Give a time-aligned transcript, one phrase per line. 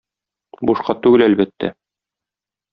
[0.69, 1.73] Бушка түгел, әлбәттә.